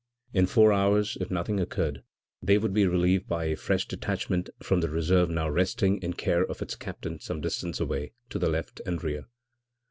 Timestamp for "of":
6.43-6.59